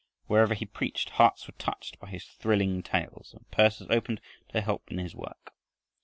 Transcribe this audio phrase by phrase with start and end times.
[0.25, 4.89] Wherever he preached hearts were touched by his thrilling tales, and purses opened to help
[4.89, 5.53] in his work.